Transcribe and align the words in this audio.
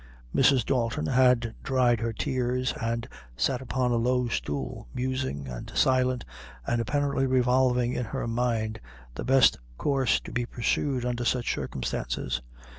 Mrs. 0.33 0.65
Dalton 0.65 1.05
had 1.05 1.53
dried 1.61 1.99
her 1.99 2.11
tears, 2.11 2.73
and 2.81 3.07
sat 3.37 3.61
upon 3.61 3.91
a 3.91 3.97
low 3.97 4.27
stool 4.29 4.87
musing 4.95 5.47
and 5.47 5.71
silent, 5.75 6.25
and 6.65 6.81
apparently 6.81 7.27
revolving 7.27 7.93
in 7.93 8.05
her 8.05 8.25
mind 8.27 8.79
the 9.13 9.23
best 9.23 9.59
course 9.77 10.19
to 10.21 10.31
be 10.31 10.47
pursued 10.47 11.05
under 11.05 11.23
such 11.23 11.53
circumstances. 11.53 12.41